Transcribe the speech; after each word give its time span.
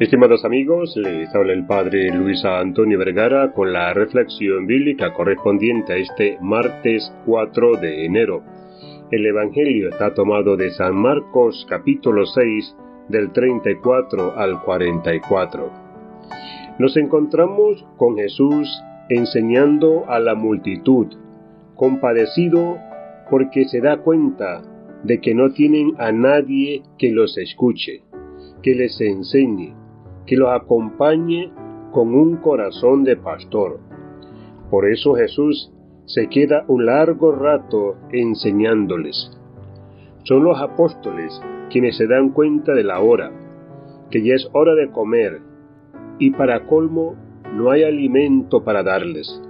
Estimados 0.00 0.44
amigos, 0.44 0.96
les 0.96 1.34
habla 1.34 1.52
el 1.52 1.66
Padre 1.66 2.12
Luis 2.14 2.44
Antonio 2.44 3.00
Vergara 3.00 3.50
con 3.52 3.72
la 3.72 3.92
reflexión 3.92 4.64
bíblica 4.64 5.12
correspondiente 5.12 5.92
a 5.92 5.96
este 5.96 6.38
martes 6.40 7.12
4 7.26 7.78
de 7.80 8.04
enero. 8.04 8.44
El 9.10 9.26
Evangelio 9.26 9.88
está 9.88 10.14
tomado 10.14 10.56
de 10.56 10.70
San 10.70 10.94
Marcos 10.94 11.66
capítulo 11.68 12.26
6 12.26 12.76
del 13.08 13.32
34 13.32 14.38
al 14.38 14.62
44. 14.62 15.72
Nos 16.78 16.96
encontramos 16.96 17.84
con 17.96 18.16
Jesús 18.16 18.68
enseñando 19.08 20.04
a 20.08 20.20
la 20.20 20.36
multitud, 20.36 21.08
compadecido 21.74 22.78
porque 23.28 23.64
se 23.64 23.80
da 23.80 23.96
cuenta 23.96 24.62
de 25.02 25.20
que 25.20 25.34
no 25.34 25.50
tienen 25.50 25.94
a 25.98 26.12
nadie 26.12 26.84
que 26.98 27.10
los 27.10 27.36
escuche, 27.36 28.04
que 28.62 28.76
les 28.76 29.00
enseñe, 29.00 29.74
que 30.28 30.36
los 30.36 30.50
acompañe 30.50 31.50
con 31.90 32.14
un 32.14 32.36
corazón 32.36 33.02
de 33.02 33.16
pastor. 33.16 33.80
Por 34.70 34.86
eso 34.86 35.14
Jesús 35.14 35.72
se 36.04 36.28
queda 36.28 36.66
un 36.68 36.84
largo 36.84 37.32
rato 37.32 37.96
enseñándoles. 38.12 39.30
Son 40.24 40.44
los 40.44 40.60
apóstoles 40.60 41.40
quienes 41.70 41.96
se 41.96 42.06
dan 42.06 42.28
cuenta 42.28 42.74
de 42.74 42.84
la 42.84 43.00
hora, 43.00 43.32
que 44.10 44.22
ya 44.22 44.34
es 44.34 44.46
hora 44.52 44.74
de 44.74 44.90
comer, 44.90 45.40
y 46.18 46.30
para 46.30 46.66
colmo 46.66 47.16
no 47.54 47.70
hay 47.70 47.84
alimento 47.84 48.62
para 48.62 48.82
darles. 48.82 49.42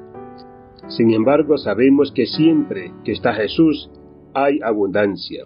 Sin 0.86 1.12
embargo, 1.12 1.58
sabemos 1.58 2.12
que 2.12 2.26
siempre 2.26 2.92
que 3.04 3.12
está 3.12 3.34
Jesús 3.34 3.90
hay 4.32 4.60
abundancia, 4.62 5.42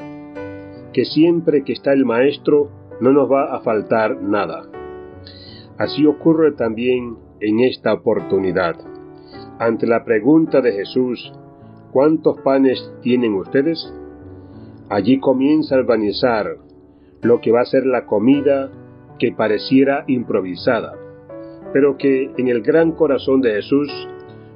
que 0.93 1.07
siempre 1.07 1.65
que 1.65 1.73
está 1.73 1.95
el 1.95 2.05
Maestro 2.05 2.69
no 3.01 3.13
nos 3.13 3.33
va 3.33 3.57
a 3.57 3.61
faltar 3.61 4.21
nada. 4.21 4.82
Así 5.79 6.07
ocurre 6.07 6.53
también 6.53 7.17
en 7.41 7.61
esta 7.61 7.95
oportunidad. 7.95 8.77
Ante 9.59 9.87
la 9.87 10.05
pregunta 10.05 10.61
de 10.61 10.73
Jesús, 10.73 11.33
¿cuántos 11.93 12.41
panes 12.41 12.93
tienen 13.03 13.35
ustedes? 13.35 13.93
Allí 14.89 15.19
comienza 15.19 15.77
a 15.77 15.81
urbanizar 15.81 16.57
lo 17.23 17.41
que 17.41 17.53
va 17.53 17.63
a 17.63 17.67
ser 17.67 17.87
la 17.87 18.07
comida 18.07 18.71
que 19.19 19.33
pareciera 19.33 20.05
improvisada, 20.09 20.95
pero 21.73 21.97
que 21.97 22.31
en 22.37 22.49
el 22.49 22.63
gran 22.63 22.93
corazón 22.93 23.41
de 23.41 23.53
Jesús 23.53 23.89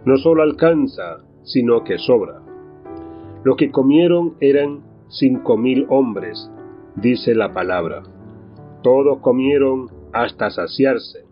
no 0.05 0.17
solo 0.17 0.43
alcanza, 0.43 1.25
sino 1.43 1.85
que 1.85 1.99
sobra. 1.99 2.43
Lo 3.45 3.57
que 3.57 3.71
comieron 3.71 4.35
eran 4.41 4.83
cinco 5.09 5.57
mil 5.57 5.87
hombres, 5.89 6.51
dice 6.97 7.35
la 7.35 7.53
palabra. 7.53 8.03
Todos 8.83 9.19
comieron 9.21 9.89
hasta 10.13 10.51
saciarse, 10.51 11.25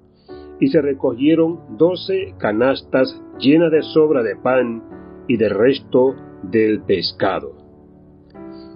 y 0.60 0.68
se 0.68 0.80
recogieron 0.80 1.76
doce 1.76 2.34
canastas 2.38 3.20
llenas 3.38 3.70
de 3.70 3.82
sobra 3.82 4.22
de 4.22 4.36
pan 4.36 4.82
y 5.26 5.36
de 5.36 5.48
resto 5.48 6.14
del 6.42 6.82
pescado. 6.82 7.52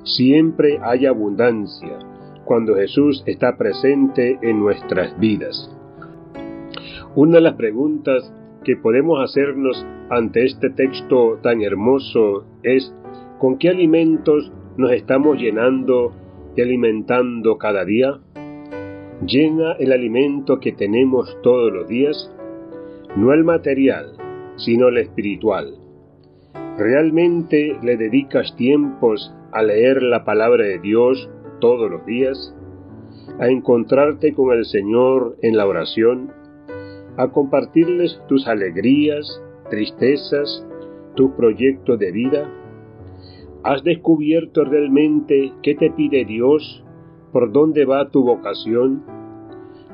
Siempre 0.05 0.79
hay 0.83 1.07
abundancia 1.07 1.99
cuando 2.45 2.75
Jesús 2.77 3.23
está 3.27 3.57
presente 3.59 4.39
en 4.43 4.59
nuestras 4.61 5.19
vidas. 5.19 5.71
Una 7.15 7.37
de 7.37 7.41
las 7.43 7.55
preguntas 7.55 8.33
que 8.65 8.77
podemos 8.77 9.23
hacernos 9.23 9.87
ante 10.11 10.45
este 10.45 10.71
texto 10.71 11.39
tan 11.43 11.63
hermoso 11.63 12.45
es 12.63 12.95
¿con 13.39 13.59
qué 13.59 13.69
alimentos 13.69 14.51
nos 14.77 14.93
estamos 14.93 15.39
llenando 15.39 16.13
y 16.57 16.63
alimentando 16.63 17.59
cada 17.59 17.85
día? 17.85 18.19
Llena 19.27 19.72
el 19.72 19.92
alimento 19.92 20.61
que 20.61 20.73
tenemos 20.73 21.36
todos 21.42 21.73
los 21.73 21.89
días, 21.89 22.30
no 23.17 23.33
el 23.33 23.45
material, 23.45 24.12
sino 24.56 24.89
el 24.89 24.98
espiritual. 24.98 25.74
¿Realmente 26.77 27.77
le 27.83 27.96
dedicas 27.96 28.55
tiempos 28.57 29.34
a 29.52 29.62
leer 29.62 30.02
la 30.02 30.24
palabra 30.24 30.64
de 30.64 30.78
Dios 30.78 31.28
todos 31.61 31.90
los 31.90 32.07
días? 32.07 32.55
¿A 33.40 33.48
encontrarte 33.48 34.33
con 34.33 34.57
el 34.57 34.64
Señor 34.64 35.36
en 35.42 35.57
la 35.57 35.67
oración? 35.67 36.30
¿A 37.17 37.28
compartirles 37.30 38.20
tus 38.28 38.46
alegrías, 38.46 39.42
tristezas, 39.70 40.64
tus 41.17 41.33
proyectos 41.33 41.98
de 41.98 42.12
vida? 42.12 42.48
¿Has 43.64 43.83
descubierto 43.83 44.64
realmente 44.64 45.52
qué 45.62 45.74
te 45.74 45.90
pide 45.90 46.24
Dios 46.24 46.84
¿Por 47.33 47.52
dónde 47.52 47.84
va 47.84 48.11
tu 48.11 48.24
vocación? 48.24 49.02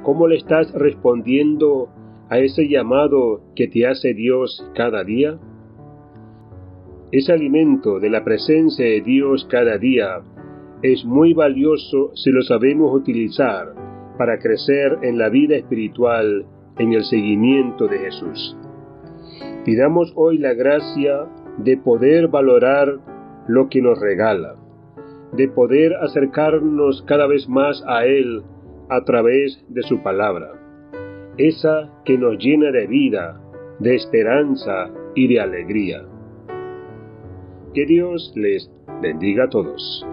¿Cómo 0.05 0.29
le 0.29 0.37
estás 0.37 0.73
respondiendo 0.73 1.89
a 2.29 2.39
ese 2.39 2.69
llamado 2.69 3.41
que 3.57 3.67
te 3.67 3.89
hace 3.89 4.15
Dios 4.15 4.65
cada 4.77 5.03
día? 5.03 5.39
Ese 7.11 7.33
alimento 7.33 7.99
de 7.99 8.11
la 8.11 8.23
presencia 8.23 8.85
de 8.85 9.01
Dios 9.01 9.49
cada 9.51 9.79
día 9.79 10.21
es 10.83 11.05
muy 11.05 11.35
valioso 11.35 12.13
si 12.15 12.31
lo 12.31 12.43
sabemos 12.43 12.95
utilizar 12.95 13.75
para 14.17 14.39
crecer 14.39 14.99
en 15.03 15.19
la 15.19 15.29
vida 15.29 15.57
espiritual 15.57 16.47
en 16.79 16.93
el 16.93 17.03
seguimiento 17.05 17.89
de 17.89 17.99
Jesús. 17.99 18.57
Pidamos 19.65 20.13
hoy 20.15 20.39
la 20.39 20.55
gracia 20.55 21.27
de 21.59 21.77
poder 21.79 22.29
valorar 22.29 23.01
lo 23.49 23.69
que 23.69 23.83
nos 23.83 23.99
regala 24.01 24.57
de 25.37 25.49
poder 25.49 25.95
acercarnos 25.95 27.03
cada 27.07 27.27
vez 27.27 27.49
más 27.49 27.83
a 27.87 28.07
Él 28.07 28.43
a 28.89 29.05
través 29.05 29.65
de 29.69 29.83
su 29.83 30.03
palabra, 30.03 30.53
esa 31.39 31.91
que 32.05 32.17
nos 32.19 32.39
llena 32.39 32.71
de 32.71 32.87
vida, 32.87 33.41
de 33.81 33.95
esperanza 33.97 34.91
y 35.15 35.29
de 35.29 35.41
alegría. 35.41 36.03
Que 37.73 37.87
Dios 37.87 38.33
les 38.37 38.71
bendiga 39.03 39.45
a 39.45 39.49
todos. 39.49 40.07